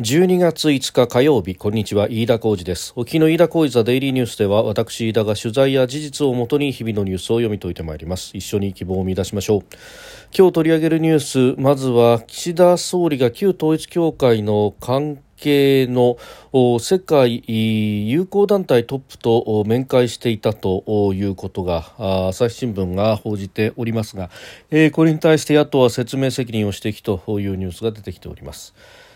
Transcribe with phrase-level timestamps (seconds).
[0.00, 2.92] 12月5日火曜日こんにちは飯田浩二です。
[2.96, 8.36] 沖の飯田浩二ザデイリーニュースでは私飯田が取材や事実をもとに日々のニュースを読み解いてまいります。
[8.36, 9.60] 一緒に希望を見出しましょう。
[10.36, 16.16] 今日取り上げるニュースまずは岸田総理が旧統一教会の関係の
[16.80, 21.92] 世界友好団体トップと面会していたということが
[22.30, 24.28] 朝日新聞が報じておりますが、
[24.90, 28.74] これに対して野党は説明責任を指摘というニュースが出てきております。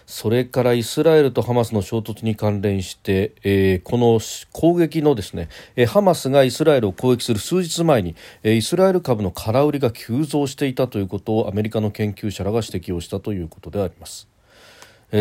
[0.09, 4.19] それからイスラエルとハマスの衝突に関連して、えー、この
[4.53, 14.29] 攻撃のですね、えー、ハマスがイスラエルを攻撃する数日前に、えー、イスラエル株の空売りが急増していたということをアメリカの研究者らが指摘をしたということであります。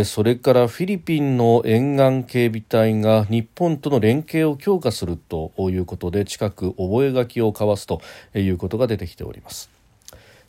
[0.06, 8.02] それからフィリピンの沿岸警備隊が日本との連携を強化するということで近く覚書を交わすと
[8.34, 9.77] いうことが出てきております。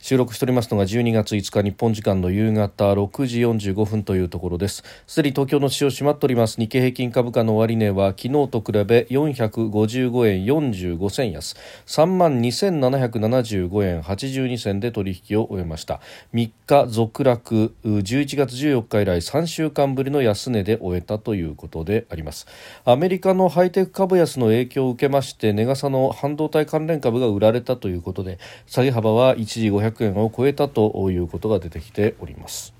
[0.01, 4.83] 収録しておりますのが12月5日日本時間の夕方6時45分というところです。
[5.05, 6.57] すでに東京の市場閉まっております。
[6.57, 11.57] 日経平均株価の終値は昨日と比べ455円45銭安。
[11.85, 15.99] 3万2775円82銭で取引を終えました。
[16.33, 22.47] 3日続落11月14日以来3週間ぶりの安値で終えたということであります。
[22.85, 32.79] アメリカのハイテク株安の影響を受けまして値傘の半導体関連株が売られたということで下げ幅は一時500円を超えたということが出てきております。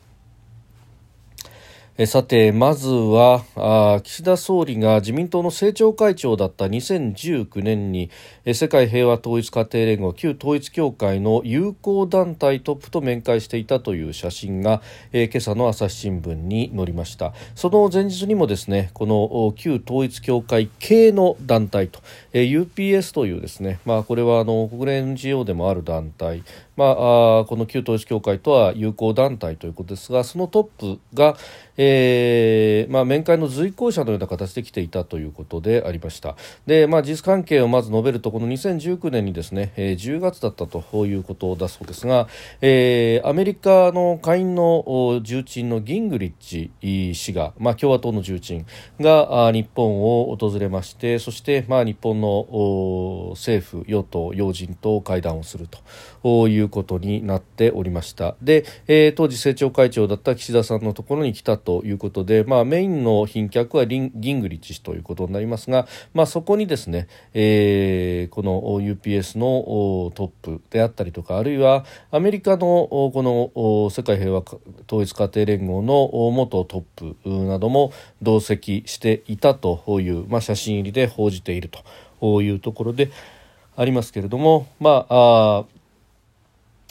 [2.05, 8.09] さて、まずはあ岸田総理が自民党の政調会長だった2019年に
[8.53, 21.99] 世界平和統一家庭連合旧統一教会の友好団体トップと面会していたという写真が、えー、今朝の朝日新聞に載りましたその前日にもですねこの旧統一教会系の団体と、
[22.31, 26.44] えー、UPS というですね、まあ、これはあの国連 NGO でもある団体
[26.80, 31.35] まあ、あこの旧統一教会とは友好団体ということですがそのトップが、
[31.75, 36.38] えーまあ、面会の随行者のような形で来ていたということでありました。
[36.67, 42.29] で、まあ、事実関係をまず述べるとこの2019年にですね、えー、10月だったということだそうですが、
[42.62, 46.72] えー、アメリカの下院の重鎮のギングリッチ
[47.13, 48.66] 氏が、まあ、共和党の重鎮
[49.01, 55.67] が日本を訪れましてそして、まあ、日本の政府与党要人と会談をする
[56.23, 58.35] ということになっておりました。
[58.41, 74.44] で、えー、当時政調会長だった岸田さんのところに来たということで、まあ、メインの賓客はリンギングリッチ氏ということになりますが、まあ、そこにですね、えー、この UPS のトップであったりとかあるいはアメリカのこの世界平和
[74.88, 77.91] 統一家庭連合の元トップなども
[78.22, 81.69] 同席していたという、まあ、写真入りで報じている
[82.22, 83.12] というところで
[83.75, 85.66] ありますけれども、ま、あ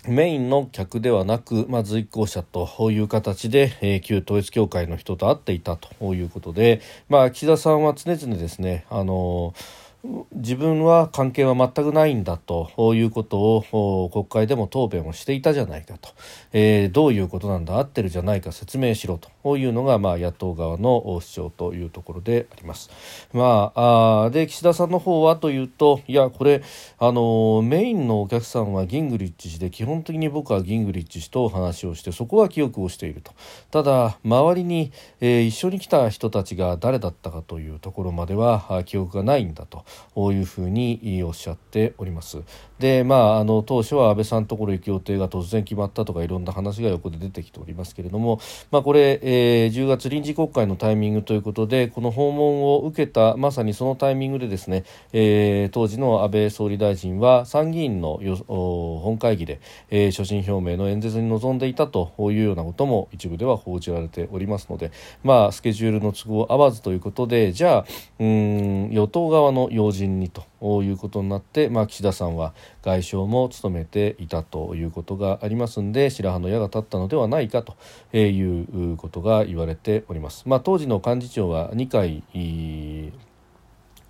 [0.06, 9.87] メインの客ではなく、まあ、随行者という形で、えー、旧統一教会の人と会っていたということで、まあ、岸田さんは常々ですね、あのー
[10.32, 16.10] 自分は関係は全くないんだということを国会でも答弁をしていたじゃないかと、
[16.52, 17.78] えー、どういうことなんだ？
[17.78, 18.52] 合ってるじゃないか。
[18.52, 19.28] 説明しろと。
[19.56, 22.90] いうのが、まあ、野党側の主張というところであります。
[23.32, 26.62] まあ、あで岸田さんの方はというといやこれ
[26.98, 33.32] あのメインのお客さんはギングリッチ氏で基本的に僕はギングリッチ氏とお話をしてそこは記憶をしていると。
[33.70, 34.92] ただ周りに、
[35.22, 39.86] えー、一緒に来た人たちが誰だったかというところまでは記憶がないんだと。
[40.16, 42.42] いうふうにおっしゃっております。
[42.78, 48.40] でまあ、あの当初は安倍さんのところ行く予定が突然決まったとかいろんな話が横で出てきておりますけれども、
[48.70, 59.60] まあ、これ、えー、10月臨時国会のタイミングということでこの訪問を受けたまさにそのタイミングでですね、えー、当時の安倍総理大臣は参議院の本会議で、
[59.90, 64.92] えー、所信表明の演説に臨んでいたというようなことも一部では報じられておりますので、
[65.24, 67.86] まあ、スケジュールの都合合わずということでじゃあ
[68.20, 72.52] うん与党側の要人にということになって、まあ、岸田さんは
[72.82, 77.76] 外相も務めていたということがありますので白羽の矢が立ったのではないかと
[78.16, 80.42] いうことが言われております。
[80.46, 82.24] まあ、当時の幹事長は二階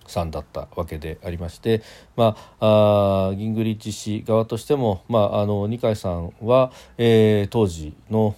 [0.07, 1.83] さんだったわけでありまして、
[2.15, 8.35] まあ、あギングリッチ氏側としても、まあ、あの二階さんは、えー、当時の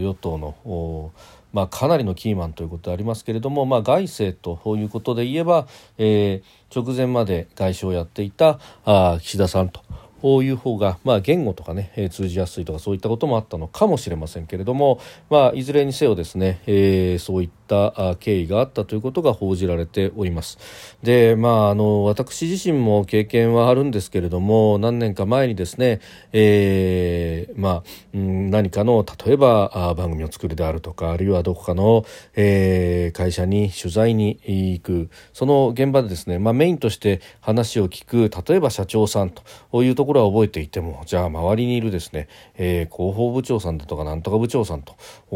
[0.00, 1.10] 与党の
[1.52, 5.66] まあ、かなりのキーマンということでありますけれども、まあ、外政ということで言えば、
[5.98, 9.80] えー、直前まで外相をやっていたあ岸田さんと。
[10.22, 20.58] こういう方が、まあ、言語とかね、えー、通じやすいとかそういったこともあったのかもしれませんけれども、まあ、いずれにせよですね、えー、そういったった経緯があったということが報じられております。
[21.02, 26.00] でまああの私自身も経験はあるんですけれども何年か前にですね、
[26.32, 27.82] えー、まあ、
[28.12, 32.04] 何かの例えば番組を作るであるとかあるいはどこかの、
[32.34, 44.94] えー、会社に取材に行くその現場でですね、まあ、メインとして話を聞く例えば社長さんというところは覚えていてもじゃあ周りにいるですね、えー、広報部長さんだとかなんとか部長さんと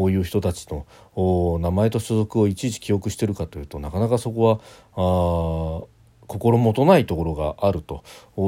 [0.09, 0.85] いう人たちの
[1.59, 4.61] 名前と所属をいちいち記憶してるかというとなかなかそこ
[4.95, 5.87] は
[6.27, 8.03] 心もとないところがあると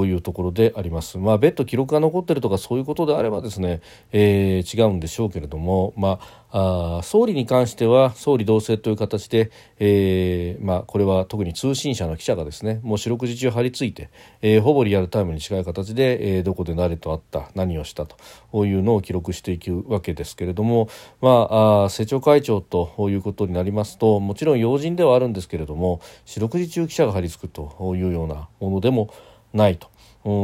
[0.06, 1.18] いうところであります。
[1.18, 3.82] まあ、別途記録が残ってるとかそういうことであればですね、
[4.12, 14.10] えー、違うんでしょうけれども、まああ、総理に関しては総理同棲という形で、えーまあ、これは特に通信社の記者がですねもう四六時中張り付いて、
[14.42, 18.08] えー、ほぼリアルタイムに近い形で、えー、どこで誰と会った何をした
[18.52, 20.90] というのを記録していくわけですけれども、
[21.22, 29.14] まあ、あ政調会長ということになりますともちろん要人ではあるんですけれども四六時中記者が張り付くというようなものでも
[29.54, 29.90] ないと。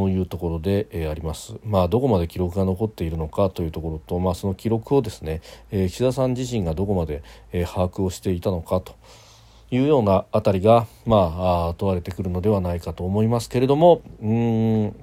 [0.09, 1.55] いうところで、えー、あります。
[1.63, 5.41] まあどこまで記録が残っているのかというところと、まあその記録をですね、
[5.71, 8.95] えー、岸田さん自身がどこまで、えー、把握をしていたのかと
[9.71, 14.95] いうようなあたりがまあ問われてくるのではないかと思いますけれども、うん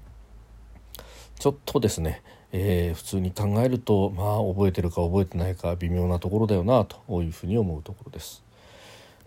[1.38, 2.22] ちょっとですね。
[2.52, 8.44] えー、普通に考えるとまあ覚えてるか覚えてないか微妙なところだよなというふうに思うところです。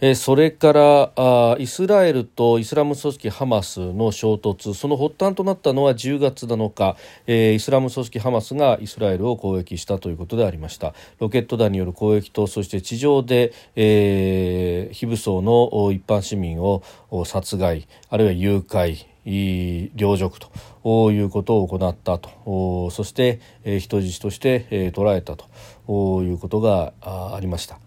[0.01, 6.97] えそれからあイスラエルとイスラム組織ハマスの衝突その発端となったのは10月7日、
[7.27, 16.83] えー、イスラム組織ハマスがイスラエルを攻撃したということでありましたロケット弾による攻撃とそして地上で、えー、非武装の一般市民を
[17.25, 20.39] 殺害あるいは誘拐領辱
[20.83, 23.39] ということを行ったとそして、
[23.80, 27.80] 人質として、捕らえたということがありました。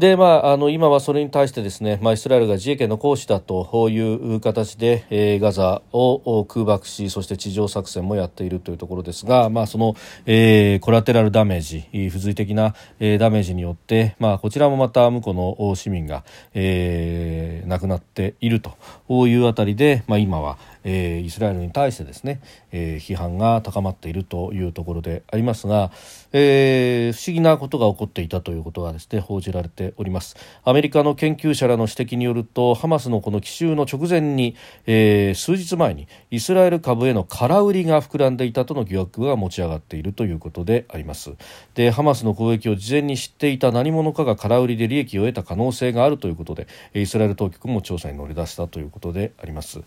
[0.00, 9.94] で、まあ、あの今はそれに対してですね、まあ、イスラエルが自衛権の行使だという形で、えー、ガザを空爆しそして地上作戦もやっているというところですが、まあ、その、
[10.24, 16.24] えー、コラテラルダメージ付随的な、えー、ダメージによって、まあ、こちらもまた向こうの市民が、
[16.54, 22.40] えー、亡くなっているというあたりで、まあ、今は、えー、イスラエルに対してですね、
[22.72, 25.90] えー、批判が高まっているというところでありますが、
[26.32, 30.36] えー、不思議なことが起こっていたということがですね報じられております。
[30.64, 34.56] アメリカの研究者らの指摘によるとハマスのこの奇襲の直前に、
[34.86, 41.32] えー、数日前にイスラエル株への空売りが膨らんでいたとの疑惑が持ち上がっているということであります。
[41.74, 49.80] でハマスの攻撃を事前に知っていた何者かが空売りで利益を得た可能性があるということでイスラエル当局も調査に乗り出したということであります。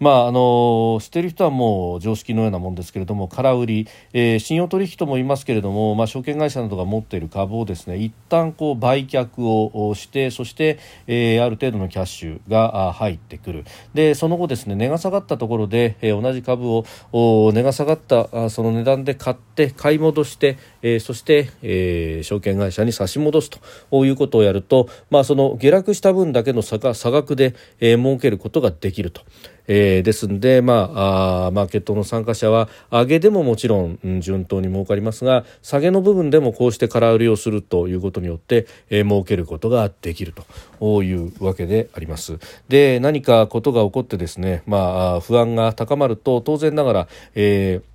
[0.00, 13.64] まあ、の知っている人はもう常識のようなもんですけれども空売り、えー、信用取引とも言いますけれども、まあ、証券会社などが持っている株をですね一旦こう売却をしてそして、えー、ある程度のキャッシュが入ってくる
[13.94, 16.84] でその後ですね値が下がったところで、えー、同じ株を
[17.52, 29.22] 値が下がったその値段で買って買い戻して、えー、そして、えー、証券会社に差し戻すということをやると、まあ、その下落した分だけの差差額で、えー、儲けることができると。
[29.66, 40.34] えー、ですんで、まあ、あマーケットの参加者は上げでももちろん、うん、順当に儲かりますが下げの部分でもこうして空売りをするということによって、えー、儲けることができる
[40.80, 42.38] というわけであります。
[42.68, 47.93] で何かことが起こってですね、まあ、不安が高まると当然ながら、えー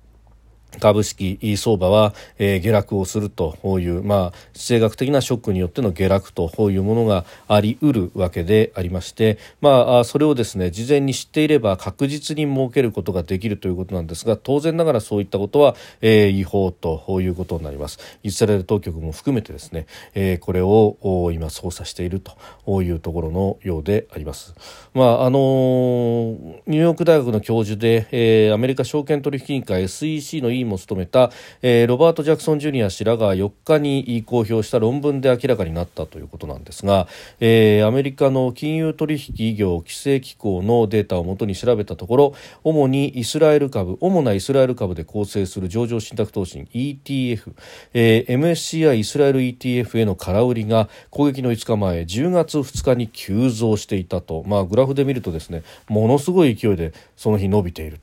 [0.78, 24.54] 株式相場は、えー、下落をするという、まあ、地政学的なショックによっての下落というものがあり得るわけでありまして、まあ、それをですね事前に知っていれば確実に設けることができるということなんですが当然ながらそういったことは、えー、違法ということになりますイスラエル当局も含めてですね、えー、これを今捜査しているというところのようであります。
[24.94, 31.30] まああのニューヨーク大学の教授で、えー、アメリカ証券取引委員会 SEC の委員も務めた、
[31.62, 37.08] えー、ロバート・ジャクソン・ジュニア氏らが4日に公表した論文で明らかになったということなんですが、
[37.40, 47.52] えー、アメリカの金融取引業規制機構のデータをもとに調べたところ主にイスラエル株主なイスラエル株で構成する上場信託投資 ETF、
[47.94, 57.98] えー、MSCI イスラエル ETF への空売りが攻撃の5日前10月2日に急増していたと、まあ、グラフで見るとですねものすごい勢いでその日伸びている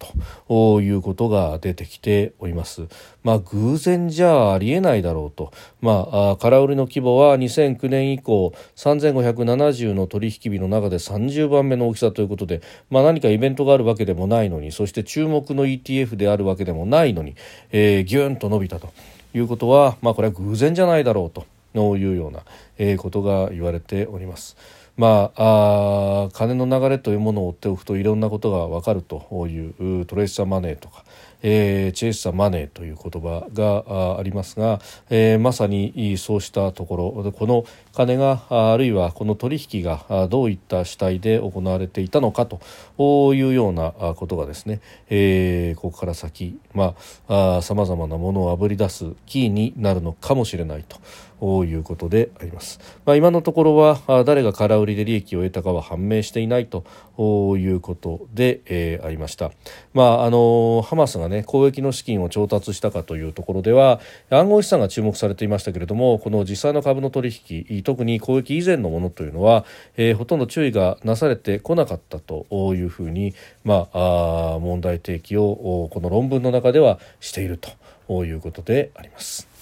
[0.48, 2.47] ということが出てきております。
[3.24, 5.52] まあ、偶然じゃありえないだろうと、
[5.82, 17.36] まあ、空売りの規模は2009年以降3570の取引日の中で30番目の大きさということで、まあ、何かイベントがあるわけでもないのにそして注目の ETF であるわけでもないのに、
[17.72, 18.92] えー、ギューンと伸びたと
[19.34, 21.46] いうことは、まあ、これは偶然じゃないだろうと。
[21.96, 22.42] いうような、
[22.80, 24.58] えー、ことが言われております。
[24.98, 31.04] まあ、あ金の流れというものを追っておくといろんなことが分かるというトレーサーマネーとか、
[31.50, 37.64] えー、チェイス・ザ・マネーという言葉がありますが、えー、まさにそうしたところこの
[37.94, 42.60] 金があるいはこの取引がどういった主体で行われていたのかと
[43.34, 50.98] いうようなことがですね、えー、ここから先さまざ、まなものをあぶり出すキーになるのかもしれないと。
[51.42, 52.80] いうことであります。
[53.06, 56.84] まあ、今のところは誰が空売りで利益を得たかは判明していないと
[57.58, 59.52] いうことで、えー、ありました。
[59.94, 67.32] まああのハマスがね公益の資金を調達したかというところでは暗号資産が注目されていましたけれどもこの実際の株の取
[67.68, 69.66] 引特に公益以前のものというのは、
[69.96, 77.60] えー、ほとんど注意がなされてこなかったというふうに、まあ、あ問題提起をこの論文の中ではしている
[78.08, 79.57] ということであります。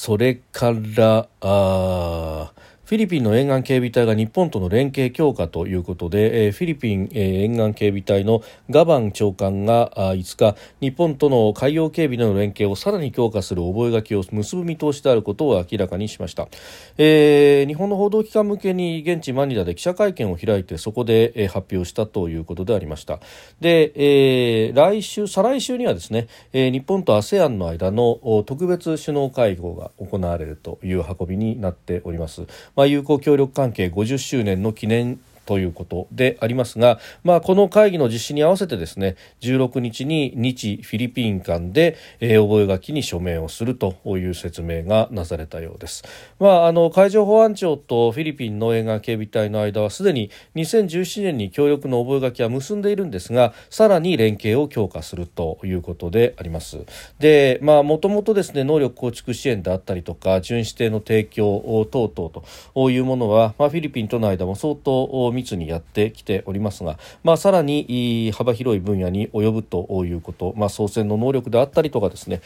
[0.00, 2.52] それからあ
[2.88, 16.48] フィリピンの沿岸警備隊が日本との連携強化ということで、えー、フィリピン、えー、沿岸警備隊のガバン長官が5日日本との海洋警備での連携をさらに強化する覚書を結ぶ見通しであることを明らかにしました、
[16.96, 23.20] えー、日本の報道機関向けに現地マニラで記者会見を開いてそこで、えー、発表したということでありました。
[23.60, 32.46] で、えー、来週再来週にはですね、えー、日本と ASEAN の間の特別首脳会合が行われるという運びになっております。
[32.78, 35.18] まあ、友好協力関係50周年の記念
[35.48, 46.04] ということでありますが、まあ、この会議の実施に合わせてですね16日に日フィリピン間で、えー、覚書に署名をするという説明がなされたようです、
[46.38, 56.84] まあ、あの海上保安庁とフィリピンの沿岸警備隊の間はすでに2017年に協力の覚書は結んでいるんですがさらに連携を強化するということであります。
[57.18, 72.40] でまあもともとですね能力構築支援であったりとか巡視艇の提供等々というものは、まあ、フィリピンとの間も相当密にやってきておりますが、まあ、さらに幅広い分野に及ぶということ、まあ、操船の能力であったりとかですね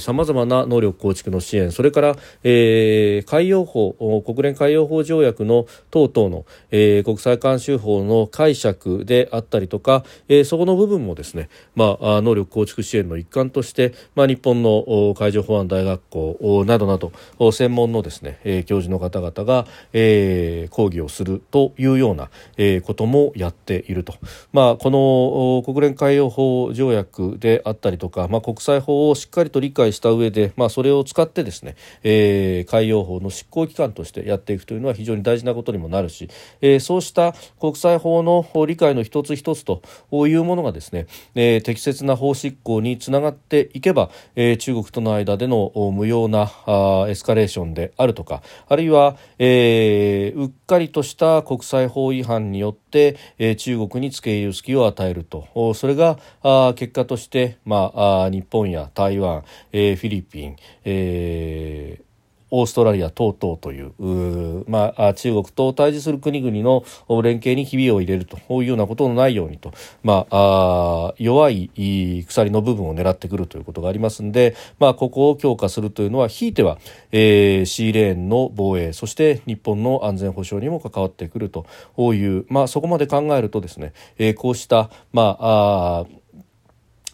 [0.00, 3.92] さまざまな能力構築の支援それから、えー、海洋法
[4.24, 17.12] 国連海洋法条約の等々の、えー、国際慣習法の解釈であったりとか、えー、そこの部分もですね、まあ、能力構築支援の一環として、まあ、日本の海上保安大学校などなど
[17.52, 24.14] 専門のですね、教授の方々が、えー、講義をするというようなような、えー、こともやっていると、
[24.52, 36.28] まあ、この国連海洋法条約であったりとか、まあ、国際法をしっかりと理解した上で、まあ、それを使ってですね、えー、海洋法の執行機関としてやっていくというのは非常に大事なことにもなるし、
[36.60, 39.82] えー、そうした国際法の理解の一つ一つと
[40.12, 55.74] いうものがですね、えー、適切な法執行につながっていけば、えー、中国との間での無用なあエスカレーションであるとかあるいは、えー、うっかりとした国際法法違反によって、えー、中国に付け入る隙を与えると。
[55.74, 62.05] それがあ結果として、まあ、あ日本や台湾、えー、フィリピン、えー
[62.50, 68.36] オーストラリア等々というまあ、中国と対峙する国々の連携にひびを入れると。
[68.56, 69.72] いうようなことのないようにと、
[70.02, 76.78] まあ、あ弱い鎖の部分を狙ってくるということがありますので、まあ、ここを強化するというのはひいては、
[77.12, 81.66] えー、シーレーンの防衛そして日本の安全保障にも関わってくると。
[81.96, 86.06] いう、まあ、そこまで考えるとですね、えー、こうした、ま、あ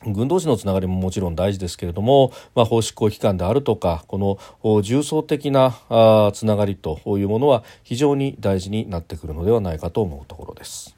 [0.06, 4.18] 軍同士のつながりももちろん大事ですけれども、まあ、法執行機関であるとかこ
[4.62, 10.96] の重層的なあつながりというものは非常に大事になってくるのではないかと思うところです。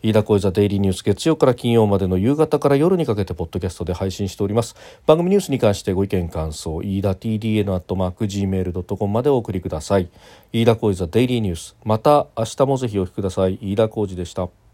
[0.00, 4.76] 飯田小座デイリーニュース月曜から金曜までの夕方から夜にかけてポッドキャストで配信しております。
[5.06, 10.08] 番組ニュースに関してご意見感想飯田 TDN アットマーク Gmail.com までお送りください。
[10.52, 11.76] 飯田小座デイリーニュース。
[11.84, 13.58] また明日もぜひお聞きください。
[13.60, 14.67] 飯田浩二でした。